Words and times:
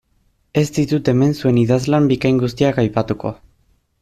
Ez 0.61 0.63
ditut 0.77 1.11
hemen 1.13 1.35
zuen 1.43 1.59
idazlan 1.65 2.09
bikain 2.13 2.43
guztiak 2.45 2.81
aipatuko. 2.85 3.37